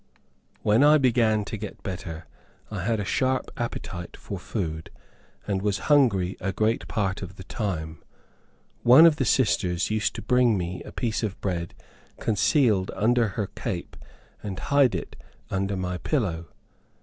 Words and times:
When 0.63 0.83
I 0.83 0.97
began 0.97 1.45
to 1.45 1.57
get 1.57 1.83
better, 1.83 2.25
I 2.71 2.81
had 2.81 2.99
a 2.99 3.05
sharp 3.05 3.51
appetite 3.55 4.17
for 4.17 4.39
food, 4.39 4.89
and 5.45 5.61
was 5.61 5.77
hungry 5.93 6.35
a 6.41 6.51
great 6.51 6.87
part 6.87 7.21
of 7.21 7.35
the 7.35 7.43
time. 7.43 8.01
One 8.81 9.05
of 9.05 9.17
the 9.17 9.25
sisters 9.25 9.91
used 9.91 10.15
to 10.15 10.23
bring 10.23 10.57
me 10.57 10.81
a 10.85 10.91
piece 10.91 11.21
of 11.21 11.39
bread 11.39 11.75
concealed 12.19 12.89
under 12.95 13.27
her 13.37 13.51
cape 13.53 13.95
and 14.41 14.57
hide 14.57 14.95
it 14.95 15.15
under 15.51 15.77
my 15.77 15.99
pillow. 15.99 16.47